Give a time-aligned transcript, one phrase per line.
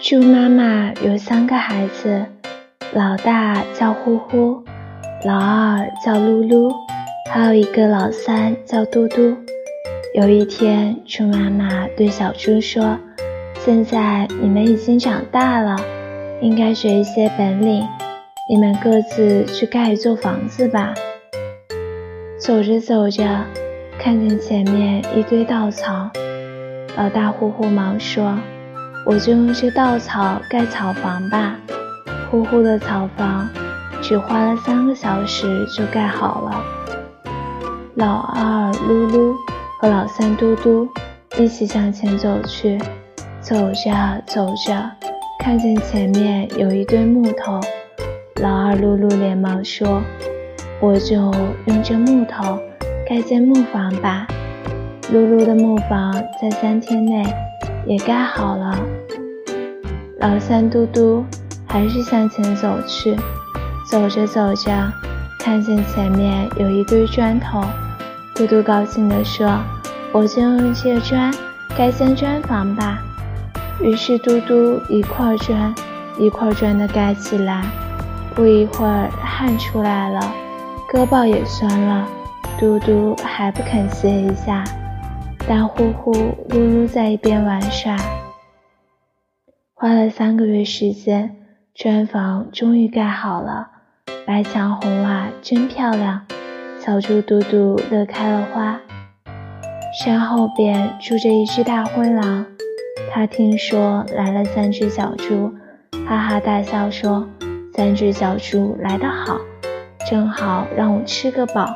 [0.00, 2.24] 猪妈妈有三个孩子，
[2.94, 4.62] 老大叫呼呼，
[5.24, 6.72] 老二叫噜噜，
[7.28, 9.36] 还有一个老三叫嘟嘟。
[10.14, 12.96] 有一天，猪妈妈对小猪说
[13.58, 15.76] ：“现在你们已经长大了，
[16.40, 17.84] 应该学一些本领。
[18.48, 20.94] 你们各自去盖一座房子吧。”
[22.38, 23.44] 走着走着，
[23.98, 26.08] 看见前面一堆稻草，
[26.96, 28.38] 老大呼呼忙说
[29.08, 31.56] ：“我就用这稻草盖草房吧。”
[32.30, 33.48] 呼呼的草房
[34.02, 36.62] 只花了三个小时就盖好了。
[37.94, 39.34] 老二噜噜。
[39.80, 40.88] 和老三嘟嘟
[41.38, 42.76] 一起向前走去，
[43.40, 44.90] 走着走着，
[45.38, 47.60] 看见前面有一堆木头，
[48.42, 50.02] 老二噜噜连忙说
[50.82, 51.14] ：“我就
[51.66, 52.58] 用这木头
[53.08, 54.26] 盖间木房吧。”
[55.14, 56.12] 噜噜的木房
[56.42, 57.22] 在三天内
[57.88, 58.78] 也盖好了。
[60.20, 61.24] 老三嘟嘟
[61.66, 63.16] 还是向前走去，
[63.90, 64.92] 走着走着，
[65.40, 67.64] 看见前面有一堆砖头。
[68.34, 69.58] 嘟嘟高兴地说
[70.12, 71.34] ：“我就用这砖
[71.76, 72.98] 盖间砖房吧。”
[73.80, 75.74] 于是嘟嘟一块砖
[76.18, 77.64] 一块砖地盖起来。
[78.34, 80.20] 不一会儿，汗出来了，
[80.92, 82.06] 胳膊也酸了。
[82.58, 84.62] 嘟嘟还不肯歇一下，
[85.48, 87.96] 大呼呼、噜噜在一边玩耍。
[89.72, 91.36] 花了三个月时间，
[91.74, 93.70] 砖房终于盖好了，
[94.26, 96.26] 白墙红瓦，真漂亮。
[96.78, 98.78] 小猪嘟嘟乐开了花。
[100.04, 102.44] 山后边住着一只大灰狼，
[103.10, 105.50] 他听说来了三只小猪，
[106.06, 107.26] 哈哈大笑说
[107.72, 109.38] ：“三只小猪来得好，
[110.10, 111.74] 正好让我吃个饱。”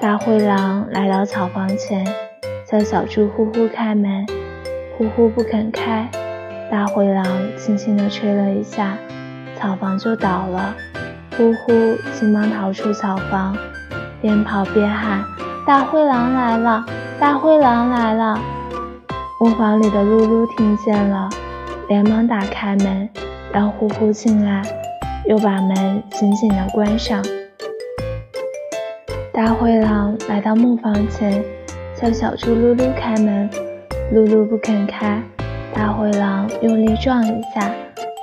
[0.00, 2.06] 大灰狼来到草房前，
[2.70, 4.24] 叫小猪呼呼开门，
[4.96, 6.08] 呼呼不肯开。
[6.70, 8.96] 大灰狼轻轻地吹了一下，
[9.58, 10.72] 草房就倒了。
[11.36, 11.72] 呼呼
[12.12, 13.56] 急忙逃出草房，
[14.20, 15.24] 边跑边喊
[15.66, 16.84] ：“大灰狼来了！
[17.18, 18.40] 大灰狼来了！”
[19.40, 21.28] 木房里的噜噜听见了，
[21.88, 23.08] 连忙打开门，
[23.52, 24.62] 让呼呼进来，
[25.26, 27.20] 又把门紧紧地关上。
[29.38, 31.40] 大灰狼来到木房前，
[31.94, 33.48] 叫小猪噜噜开门，
[34.12, 35.22] 噜噜不肯开。
[35.72, 37.70] 大灰狼用力撞一下，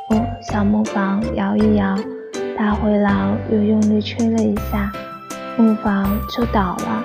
[0.10, 1.98] 木小木房摇一摇。
[2.58, 4.92] 大灰狼又用力吹了一下，
[5.56, 7.02] 木房就倒了。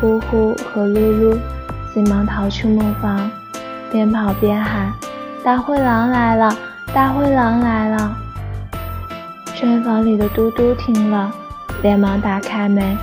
[0.00, 1.38] 呼呼和噜噜
[1.94, 3.30] 急忙逃出木房，
[3.92, 4.92] 边跑边喊
[5.44, 6.52] ：“大灰狼来了！
[6.92, 8.16] 大灰狼来了！”
[9.54, 11.30] 砖房里的嘟嘟听了，
[11.80, 12.96] 连忙打开门，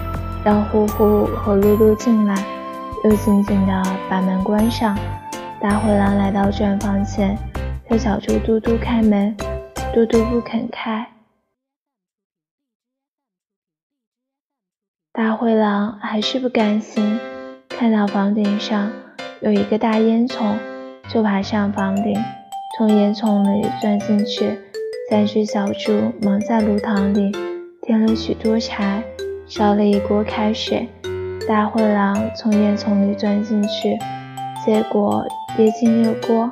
[0.45, 2.35] 让呼呼和噜噜进来，
[3.03, 4.97] 又紧紧地把门关上。
[5.61, 7.37] 大灰狼来到砖房前，
[7.89, 9.35] 叫小猪嘟嘟开门，
[9.93, 11.07] 嘟嘟不肯开。
[15.13, 17.19] 大灰狼还是不甘心，
[17.69, 18.91] 看到房顶上
[19.41, 20.57] 有一个大烟囱，
[21.07, 22.21] 就爬上房顶，
[22.77, 24.59] 从烟囱里钻进去。
[25.09, 27.31] 三只小猪忙在炉膛里
[27.83, 29.03] 添了许多柴，
[29.55, 30.89] 烧了一锅开水。
[31.47, 33.95] 大灰狼从烟囱里钻进去，
[34.65, 35.23] 结果
[35.55, 36.51] 跌进热锅，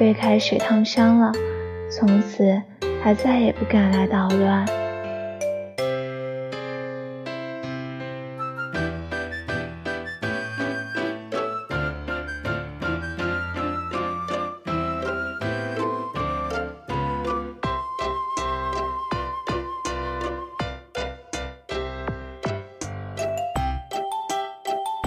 [0.00, 1.30] 被开水烫伤了。
[1.88, 2.60] 从此，
[3.00, 4.66] 他再也不敢来捣乱。